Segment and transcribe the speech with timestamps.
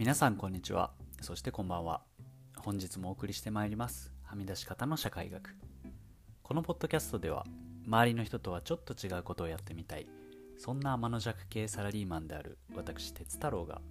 [0.00, 0.92] 皆さんこんにちは。
[1.20, 2.00] そしてこんばんは。
[2.56, 4.10] 本日もお送りしてまいります。
[4.24, 5.54] はみ出し方の社会学。
[6.42, 7.44] このポッドキャストでは
[7.86, 10.08] 周りの人とはちょっと違うことをやってみたい。
[10.56, 13.82] そんな天の弱系サラリーマンである私哲太郎が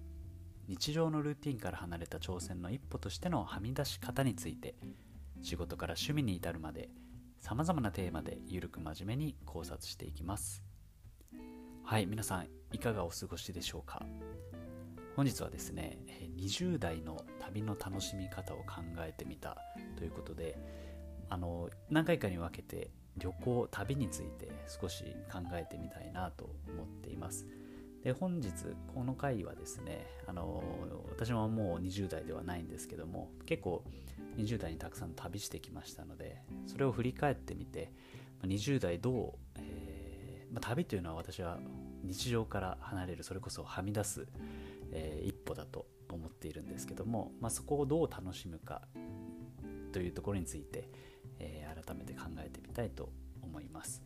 [0.66, 4.74] 日常のルーティンから離れた挑戦の一歩としてのはみ出し方について
[5.42, 6.88] 仕事から趣味に至るまで
[7.38, 10.64] さまざまなテーマでゆるく真面目に考察していきます。
[11.84, 14.04] はい皆さんいかがお過ごしでしょうか？
[15.16, 15.98] 本日はですね
[16.38, 19.56] 20代の旅の楽しみ方を考えてみた
[19.96, 20.58] ということで
[21.28, 24.48] あの何回かに分けて旅行旅について
[24.80, 27.46] 少し考えてみたいなと思っています。
[28.02, 28.50] で本日
[28.94, 30.62] この回はですねあの
[31.10, 33.84] 私ももう20代ではないんですけども結構
[34.38, 37.92] 20代にたくさん旅してきましたのでそれを振り返ってみて
[38.42, 41.58] 20代どう、えーまあ、旅というのは私は
[42.02, 44.26] 日常から離れるそれこそはみ出す、
[44.92, 48.82] えー、一歩だと思っているんですけども、まあ、そこをどう楽しむか
[49.92, 50.88] というところについて、
[51.38, 53.10] えー、改めて考えてみたいと
[53.42, 54.02] 思います。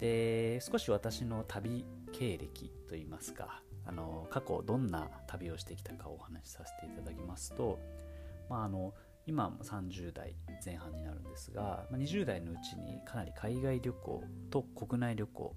[0.00, 7.78] で少し私の旅経歴といいますかあの過去どんな旅をしてきたかをお話しさせていただきますと、
[8.50, 8.94] まあ、あの
[9.26, 15.54] 今も30代前半になるんですが20代のうちにかなり海外旅行と国内旅行、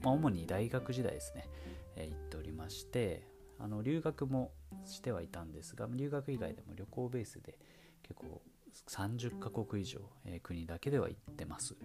[0.00, 1.48] まあ、主に大学時代ですね、
[1.96, 3.26] えー、行っておりまして
[3.58, 4.52] あの留学も
[4.84, 7.58] してはいたんですが留学以外でも旅行ベースで
[8.02, 8.42] 結構
[8.88, 11.76] 30カ国以上、えー、国だけでは行ってます。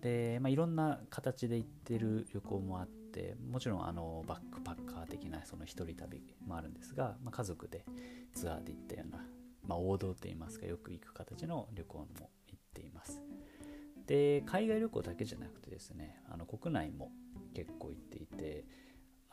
[0.00, 7.84] で、まあ、いろんな形で行ってる旅行もあってもちろんあのバックパッカー的なその一人旅もあるんですが、まあ、家族で
[8.34, 9.24] ツアーで行ったような
[9.66, 12.06] まあ、王道といいますかよく行く形の旅行も
[12.46, 13.20] 行っています。
[14.06, 17.10] で海外旅行だけじゃなくてですねあの国内も
[17.54, 18.64] 結構行っていて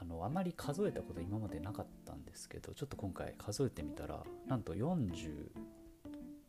[0.03, 5.49] あのあまり数えたこと今までなかったんですけどちょっと今回数えてみたらなんと40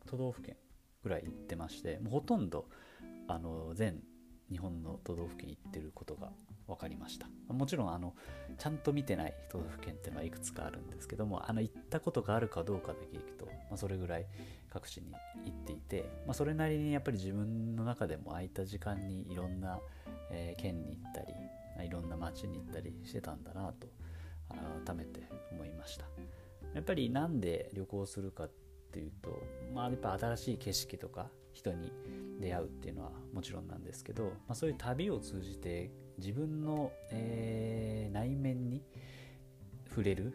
[0.05, 0.57] 都道府県
[1.03, 2.65] ぐらい行ってましてもうほとんど
[3.27, 4.01] あの全
[4.51, 6.31] 日本の都道府県行ってることが
[6.67, 7.27] 分かりました。
[7.47, 8.13] もちろんあの
[8.57, 14.25] ちゃんと見てない都道府県っていうのはいくつかあるんですけどもあの行ったことがあるかどうかだけ行くと、まあ、それぐらい
[14.69, 15.13] 各地に
[15.45, 19.79] 行っていて、まあ、それなりにやっぱり自分の中でも空いた時間にいろんな、
[20.31, 21.27] えー、県に行ったり
[21.83, 23.87] いろんな街に行ったりしてたんだなと
[24.85, 26.05] 改めて思いました。
[26.73, 28.51] やっぱりなんで旅行するかっ
[28.91, 29.41] ていうと、
[29.73, 31.91] まあ、やっぱ新しい景色とか人に
[32.39, 38.83] 出会うっていうのはもちろんなんですけど、まあ、そういう旅を通じて自分の、えー、内面に
[39.89, 40.33] 触れる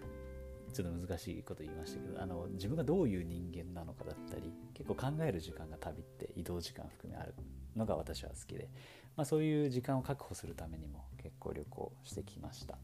[0.73, 7.35] ちょっと難しいこと言いましたけどあの自分がどういう人間なのかだったり結構考える時間が旅って移動時間含めある
[7.81, 8.69] のが私は好きで、
[9.17, 12.79] まあ、そういう時間を確保するためにも結構旅行してきました。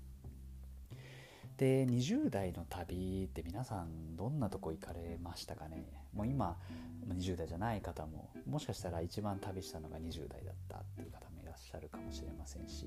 [1.56, 5.86] で20代の旅って皆さんどんなとこ行かれましたかね？
[6.12, 6.58] もう今
[7.08, 12.84] 20代じゃない方ももしかしたら一番旅したのが20代だったっていう方もいらっしゃるかもしれませんし、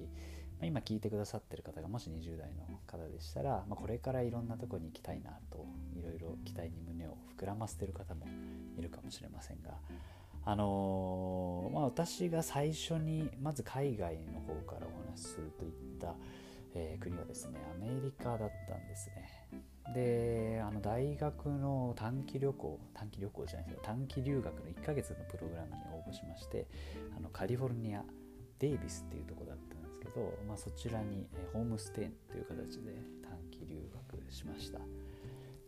[0.60, 5.66] まあ、今聞いてくださってる方がもし20代の方でしたら、まあ、これからいろんなとこに行きたいなと
[5.96, 8.28] いろいろ期待に胸を膨らませてる方も
[8.78, 9.72] いるかもしれませんが
[10.46, 16.16] あのー、まあ、私が最初にまず海外の方からお話しするといった
[16.76, 19.30] えー、国はですねアメリカだったんですね。
[19.94, 26.68] であの大学の短期旅行短期旅行じゃないですけど短期留学の1ヶ月のプログラムに応募しまして
[27.18, 28.04] あのカリフォルニア
[28.60, 34.80] デイビスっていうとこだったんですけど、まあ、そちらに、ホームステイという形で短期留学しました。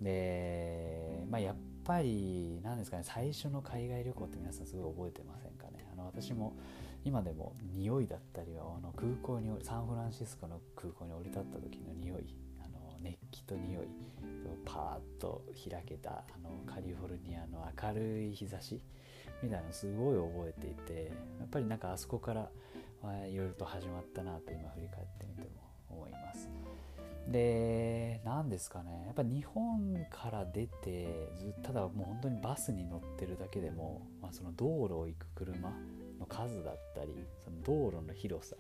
[0.02, 5.88] で、まあ、やっぱり何ですかね最初の海外旅行って皆さんすごい覚えてませんかね？
[5.92, 6.56] あの私も
[7.04, 13.88] 今でも匂いだったりはあの空港にサンフランシスコの空港に降り立った時の匂いあの熱気と匂い
[14.66, 18.80] パーッと開けたあのカリフォルニアの明るい日差し
[19.42, 22.50] みたいなのすごい覚えていてやっぱりなんかあそこから
[23.28, 25.61] いろいろと始まったなと今振り返ってみても。
[27.32, 31.30] で何ですかねやっぱ日本から出て
[31.64, 35.72] ただもう本当にバスに乗ってるだけでも、まあ、その道路を行く車
[36.20, 38.56] の数だったりその道路の広さ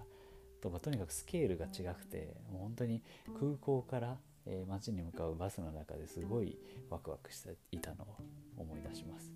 [0.61, 3.01] とかとにかくスケールが違くてもう本当に
[3.39, 6.57] 空港から、えー、街に向かうバスの中ですごい
[6.89, 8.07] ワクワクしていたのを
[8.57, 9.31] 思い出します。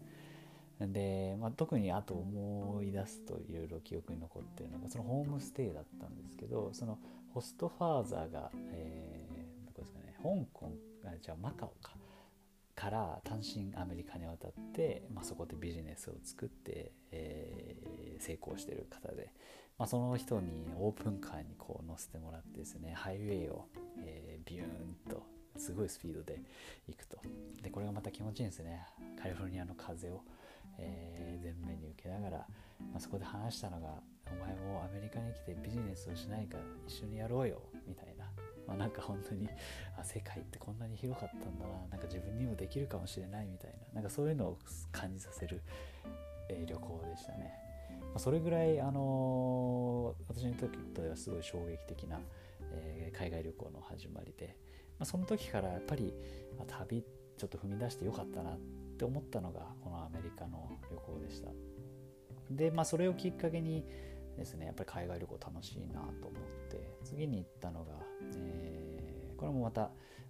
[0.79, 6.99] で、まあ、特にあと思い出すといろいろ記憶に残ってるのがそのホームステイだったんですけどその
[7.33, 9.14] ホストファーザーが、えー、
[10.25, 10.71] 香港
[11.03, 11.93] あじゃあマカオか
[12.75, 19.31] から単身アメリカに渡って、まあ、そこでビジネスを作って、えー、成功してる方で、
[19.77, 23.65] まあ、その人にオープンカーにこう乗せてもらってですねハイウェイを、
[23.99, 25.23] えー、ビューンと
[25.57, 26.41] すごいスピードで
[26.87, 27.17] 行くと。
[27.61, 28.85] でこれがまた気持ちいいんですね。
[29.21, 30.21] カリフォルニアの風を、
[30.77, 32.37] えー、前面に受けながら、
[32.91, 38.14] まあ、そこで話したのが「お前もアメリカに来てビジネスをしないから一緒にやろうよ」みたいな。
[38.67, 39.49] まあ、なんか本当に
[39.97, 41.73] あ世界ってこんなに広かったんだな。
[41.91, 43.95] なんか自分にもできるかもしれないみたいな。
[43.95, 44.57] なんかそういうのを
[44.91, 45.61] 感じさせる、
[46.49, 47.53] えー、旅行でしたね、
[48.01, 52.19] まあ、それぐらい、あのー、私にとってはすごい衝撃的な、
[52.71, 54.57] えー、海外旅行の始まりで、
[54.99, 56.13] まあ、その時からやっぱり
[56.67, 57.03] 旅
[57.37, 58.59] ちょっと踏み出してよかったなっ
[58.97, 61.49] て思ったのがこのアメリカの旅行でした。
[62.49, 63.85] でまあそれをきっかけに
[64.35, 64.65] ですね。
[64.67, 66.95] やっぱり海外旅行楽しいなと思って。
[67.03, 67.93] 次に行ったのが、
[68.35, 69.89] えー、これもまた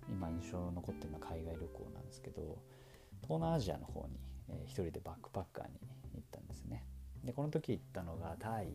[0.10, 2.58] 今印象残ってるのは海外旅行なんですけど
[3.22, 4.20] 東南アジアの方に、
[4.50, 5.80] えー、一人でバックパッカーに
[6.14, 6.86] 行ったんですね。
[7.24, 8.68] でこの時行ったのがタイ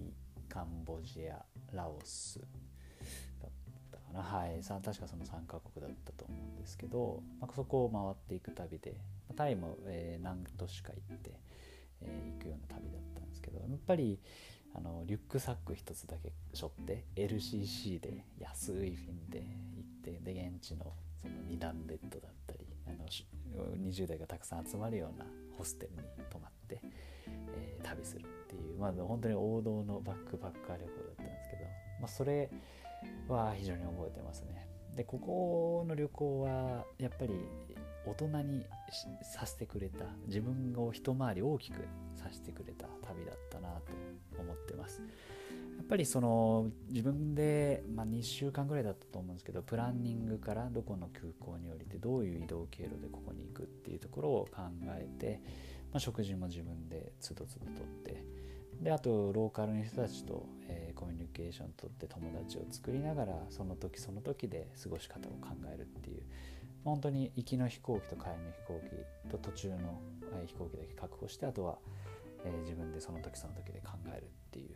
[0.48, 2.40] カンボジアラオス
[3.40, 3.50] だっ
[3.92, 4.22] たかな。
[4.22, 4.60] はい。
[4.62, 8.96] 確かその3カ国だったと思うんですけど、まあ、そこを回っていく旅で
[9.36, 11.30] タイも、えー、何都市か行って、
[12.02, 14.18] えー、行くような旅だったんですけどやっぱり
[14.74, 23.06] あのリュックサック一つだけ背負って LCC で安いフィンで行ってで現地のその2段ベッドだったりあの
[23.76, 25.26] 20代がたくさん集まるような
[25.56, 25.98] ホステルに
[26.30, 26.80] 泊まって、
[27.56, 31.64] えー、旅するっていう、まあ、本当に王道のバックパッカー旅行だったんですけど、
[32.00, 32.50] まあ、それ
[33.28, 34.66] は非常に覚えてますね。
[34.96, 37.34] でここの旅行はやっぱり
[38.06, 38.66] 大人に
[39.22, 43.92] させてくれた自分を一回り大きくさせてくれた旅だったなと
[44.40, 45.02] 思ってます。
[45.76, 55.40] やっぱりその自分で、まあ、2週間ぐらいだったと思うんですけどプランニングからどこの空港に降りてどういう移動経路でここに行くっていうところを考えて、
[55.90, 58.22] まあ、食事も自分でつどつどとって
[58.82, 66.22] であとローカルの人たちと、えー、コミュニケーションとって友達を作りながらその時その時で過ごし方を考えるっていう
[66.84, 68.80] 本当に行きの飛行機と帰りの飛行
[69.24, 70.00] 機と途中の
[70.46, 71.78] 飛行機だけ確保してあとは、
[72.44, 74.70] え、自分でその時その時で考えるっていう、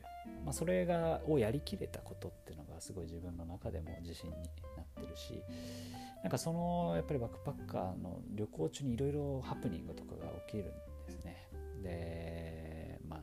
[0.44, 4.36] まあ、それがをやりきれたことっていうのがすごい自分の中でも自信に
[4.76, 5.42] なってるし
[6.22, 10.66] なんかそのやっぱりバックパッカーの旅行中にいろいろハプニングとかが起きるん
[11.06, 11.48] ですね。
[11.82, 13.22] でまあ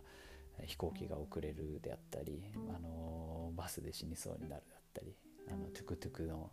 [0.66, 2.44] 飛行機が遅れるであったり
[2.76, 5.16] あのバスで死にそうになるだったり
[5.50, 6.52] あのトゥクトゥクの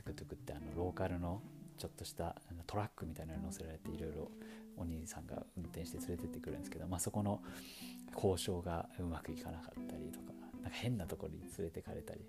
[0.00, 1.42] トゥクトゥクってあのローカルの
[1.76, 2.36] ちょっとした
[2.66, 4.30] トラックみたいなのに乗せられていろいろ
[4.76, 7.40] お兄さんが運転して連れてってくるんですけど、まあ、そこの
[8.14, 10.32] 交渉がうまくいかなかったりとか
[10.62, 12.20] なんか変なところに連れてかれたり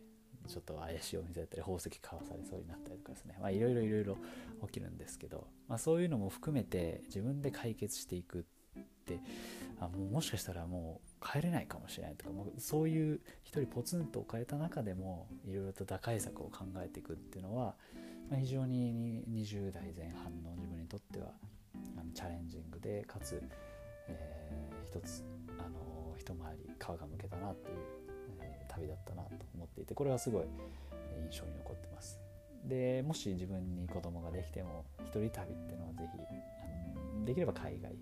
[0.48, 3.36] ちょっと怪しいお店だったり宝石買わされそうになったりとかですね。
[3.52, 4.18] いろいろいろいろ
[4.64, 8.44] 起きるんですけど、まあ、そういうのも含めて自分で解決していくっ
[9.18, 9.20] て
[9.80, 17.76] あもうもしかしたらもう帰れないかもしれないとかもうそういう一人ポツンと置かれた中でもいろいろと打開策を考えていくっていうのは、
[18.30, 21.28] まあ、非常に20代前半の自分にとっては
[21.98, 23.42] あのチャレンジングでかつ、
[24.08, 25.24] えー、一つ
[25.58, 27.78] あの一回り皮がむけたなっていう、
[28.42, 30.44] えー、旅だったなと思っていてこれはすごい
[31.30, 32.20] 印象に残ってます。
[32.66, 36.08] でもし自分に子供ができても一人旅っていうのは是
[37.20, 37.96] 非できれば海外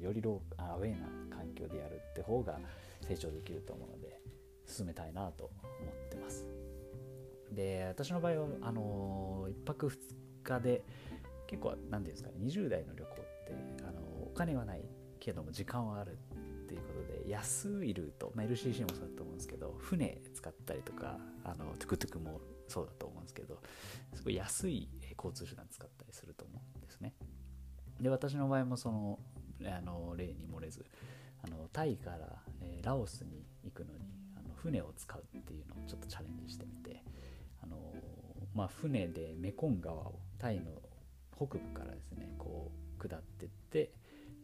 [0.00, 2.58] よりローアウェーな環境でやるって方が
[3.06, 4.20] 成長できると思うので
[4.66, 6.46] 進めたいなと思ってます。
[7.52, 9.96] で私の場合はあの1泊2
[10.42, 10.82] 日で
[11.46, 14.82] 結構何て言うんですかね20代の旅行ってあのお金はない
[15.18, 23.58] けども時間はあるっていうことで安いルート、まあ、LCC もそうだと思うんですけど船使ったりとかあのトゥクトゥクもそうだと思うんですけど
[24.14, 27.14] すごい安い交通手段使ったりすると思うんですね。
[28.00, 29.18] で私の場合もその
[29.66, 30.84] あの例に漏れず
[31.42, 32.18] あのタイから、
[32.60, 34.00] えー、ラオスに行くのに
[34.36, 37.02] あの船を使うっていうのをちょっとチャレンジしてみて
[37.62, 37.76] あの、
[38.54, 40.70] まあ、船でメコン川をタイの
[41.36, 43.92] 北部からですねこう下ってって、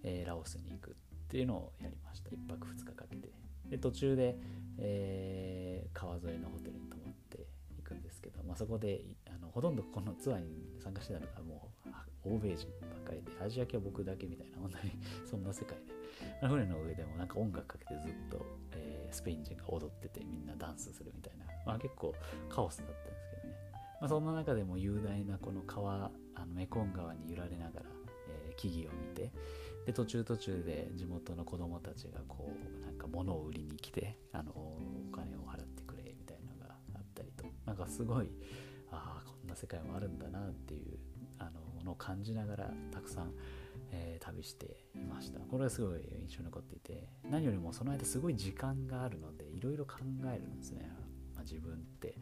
[0.02, 0.94] えー、ラオスに行くっ
[1.28, 2.30] ていうのをやりました。
[2.30, 3.28] 1泊2日かけて。
[3.68, 4.36] で途中で、
[4.78, 7.46] えー、川沿いのホテルに泊まって
[7.78, 11.83] いくんですけど、まあ、そこであのほとんどこのツアーに参加してたのがもう
[12.24, 14.92] 欧米人ばっかりでアジア系は僕だけみたいな本当に
[15.24, 15.94] そんな世界で。
[16.48, 22.14] 船の上でもなんか音楽かけてずっと、えー、スペイン人が踊っててみんなダンスするみたいな、まあ、結構
[22.48, 23.54] カオスだったんですけどね、
[24.00, 27.86] まあ、そんな中でも雄大なこの川あのメコン川に揺られながら、
[28.28, 29.32] えー、木々を見て
[29.86, 32.50] で途中途中で地元の子供たちがこ
[32.80, 34.78] うなんか物を売りに来てあのお
[35.12, 37.44] 金を払ってくれみたいなのがあったりと。
[37.66, 38.30] なんかすごい
[38.90, 40.98] ああこんな世界もあるんだなっていう
[41.84, 43.32] のを感じながらたくさん、
[43.92, 45.40] えー、旅していました。
[45.40, 50.90] これはすごい印象に残っていて何よりもその間すごい時間があるのでいろいろ考えるんですね、
[51.34, 52.14] まあ、自分って、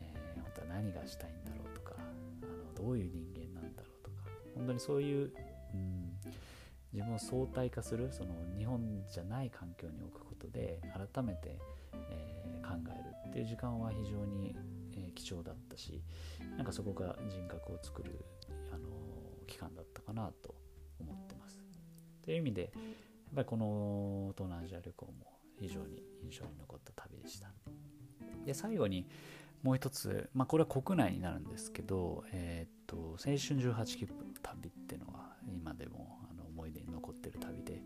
[0.00, 4.22] えー、本当は何がしたいんだろうとかあのどういう人間なんだろうとか。
[4.54, 5.32] 本当にそういう、
[5.74, 6.12] うん、
[6.92, 10.80] 自分を相対化するその日本じゃない環境に置くことで
[11.14, 11.58] 改めて、
[12.10, 14.54] えー、考えるっていう時間は非常に、
[14.94, 16.02] えー、貴重だったし
[16.56, 18.24] なんかそこが人格を作る、
[19.52, 20.54] 期間だったかなと
[20.98, 21.62] 思ってます。
[22.24, 22.72] という意味でやっ
[23.34, 25.12] ぱりこの東南アジア旅行も
[25.58, 27.50] 非常に印象に残った旅でした。
[28.46, 29.06] で最後に
[29.62, 35.20] もう一つ、まあ、これは国内になるんですけど、えっ、と青春18切符の旅っていうのが
[35.54, 37.82] 今でもあの思い出に残ってる旅で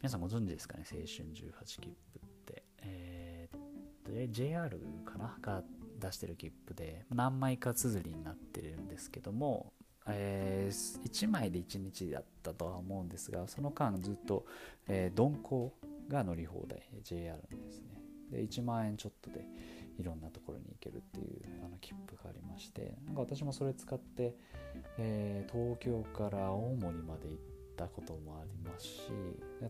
[0.00, 0.84] 皆さんご存知ですかね？
[0.90, 5.36] 青春18切符って、えー、っと JR かな？
[5.40, 5.62] が
[5.98, 9.72] 出してる切符で何枚か綴りになってるんですけども、
[10.08, 14.44] えー、1枚で1日だったとは思うんですがその間ずっと、
[14.88, 15.72] えー、鈍行
[16.08, 17.96] が乗り放題 JR ですね。
[18.30, 19.44] で1万円ちょっとで
[19.98, 24.34] いろんなところに行けるっていうあの切符がありましてなんか私もそれ使って、
[24.98, 27.38] えー、東京から青森まで行っ
[27.76, 29.00] たこともありますし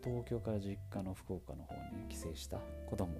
[0.02, 3.12] 東京から実家の福岡の方に帰省したことも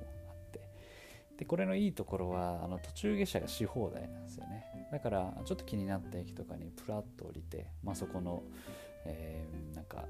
[1.39, 4.65] でこれのいいところはあの途中下車がし放題なんですよね。
[4.91, 8.43] だからちょっと気になった駅とかにプラッと降りて、まあ、そこの、
[9.05, 10.07] えー、なんか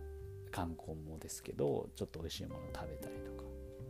[0.50, 3.46] 観光もですけどちょっと美味しいものを食べたりとか。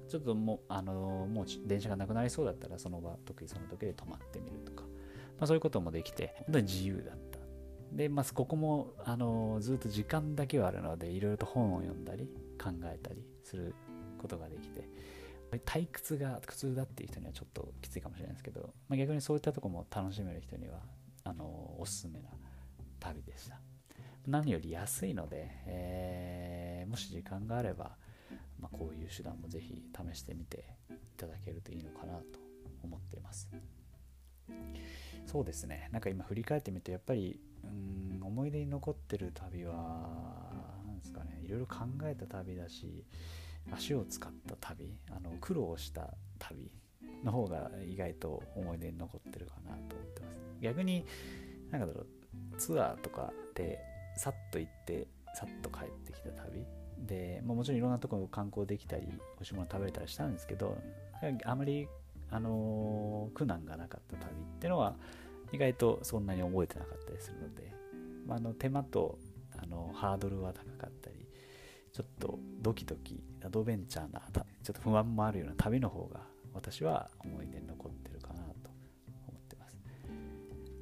[0.08, 7.38] ちょっともう、あのもう電車がなくなりそうだったら、その場、時その時で泊まってみるとか、まあ、そういうこともできて、本当に自由だった。
[7.92, 12.28] で、まあ、ここも、あのずっと時間だけはあるので、いろいろと本を読んだり、
[12.62, 13.74] 考えたりする
[14.18, 14.88] ことができて、
[15.64, 20.80] 退屈が苦痛だっていう人にはちょっときついかもしれないですけど、まあ、逆にそういったとこも楽しめる人には、
[21.24, 22.28] あのおすすめな
[23.00, 23.60] 旅でした。
[24.26, 27.96] 何より安いので、えー、もし時間があれば、
[28.60, 32.24] まあ、こういう手段もぜひ試してみていただけるといいのかなと
[32.82, 33.48] 思っています。
[35.26, 35.88] そうですね。
[35.92, 41.40] なんか今振り返ってみてやっぱりうん思い出に残ってる旅は何ですかね。
[41.44, 43.04] いろいろ考えた旅だし
[43.72, 46.70] 足を使った旅あの苦労した旅
[47.24, 50.36] の方が意外と思い出に残ってるかなと思ってます。
[50.60, 51.04] 逆に
[51.70, 52.06] 何かだろう
[52.58, 53.78] ツアーとかで
[54.16, 56.64] さっと行ってさっと帰ってきた旅。
[56.98, 60.78] で、まあ、もちろんいろんなところ観光できたり美味しいもの食べれたりしたんですけど
[61.44, 61.88] あまり、
[62.30, 64.96] あのー、苦難がなかった旅っていうのは
[65.52, 67.72] 意外とそんなに覚えてなかったりするので、
[68.26, 69.18] ま、あの手間と
[69.62, 71.26] あのハードルは高かったり
[71.96, 76.20] ちょっとドキドキアドベンチャーなちょっと不安もあるような旅の方が
[76.52, 78.42] 私は思い出に残ってるかなと
[79.26, 79.78] 思ってます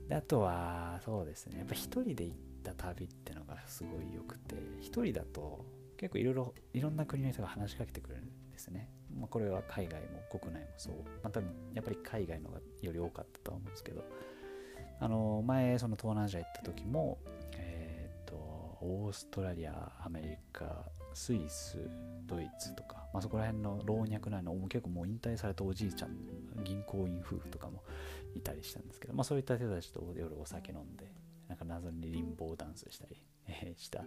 [0.08, 5.64] であとはそうですねやっぱ一人で行った旅ってのがすごい良くて一人だと
[5.96, 8.90] 結構いろいろいろんな国の人が話しかけてくれるんですね。
[9.16, 10.94] まあ、これは海外も国内もそう。
[11.22, 14.04] まあ、多分やっぱり海外のがより多かったと思うんですけど、
[14.98, 17.18] あの前その東南アジア行った時も、
[18.84, 21.78] オーストラリア、アメリカ、スイス、
[22.26, 26.10] ドイツとか、まあ、そこら辺の老若男女も結構もう引退されたおじいちゃん
[26.62, 27.82] 銀行員夫婦とかも
[28.34, 31.10] いたりしたんですけど、まあ、そういった人たちと夜お酒飲んで
[31.48, 33.16] なんか謎にリンボーダンスしたり
[33.76, 34.04] した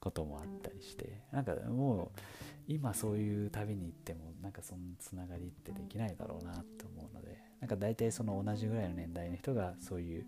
[0.00, 2.20] こともあったりしてなんかもう
[2.66, 10.26] 今そういう旅に行ってもなんかそのつながりってできないだろうなと思うのでなんか大体その同じぐらいの年代の人がそういう、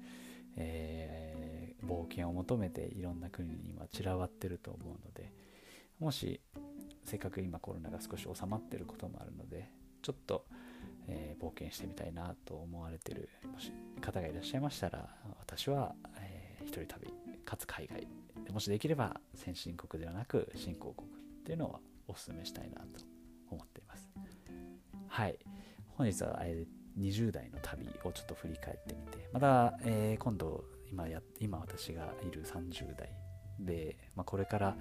[0.61, 5.33] えー、冒険を求めていろんな国に今散らばってると思うので
[5.99, 6.41] もし
[7.05, 9.71] せっかく今コロナが少し収まってることもあるので
[10.03, 10.45] ちょっと、
[11.09, 17.13] えー、冒険してみたいなと思われてるもし方がいらっしゃいましたら私は、えー、一人旅
[17.45, 18.07] かつ海外
[18.53, 21.13] もしできれば先進国ではなく新興国っ
[21.45, 22.87] ていうのはお勧めしたいなと
[23.51, 24.09] 思っています。
[25.09, 25.39] はい。
[25.97, 26.41] 本日は
[27.01, 33.11] 20代の旅をちょっと振り返ってみて、また、えー、今度今や、今私がいる30代
[33.59, 34.77] で、まあ、これから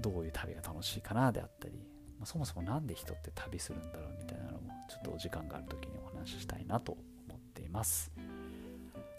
[0.00, 1.74] どういう旅が楽しいかなであったり、
[2.18, 8.12] まあ、そもそも何で人って旅するんだろうみたいなのもちょっとお時間がある時にお話ししたいなと思っています。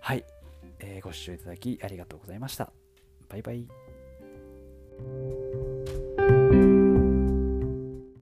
[0.02, 0.24] はい、
[0.80, 2.72] えー、ご視聴いただきありがとうございました。
[3.30, 3.68] バイバイ。